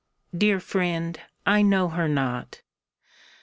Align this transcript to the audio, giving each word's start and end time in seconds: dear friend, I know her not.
dear 0.35 0.59
friend, 0.59 1.19
I 1.45 1.61
know 1.61 1.89
her 1.89 2.07
not. 2.07 2.63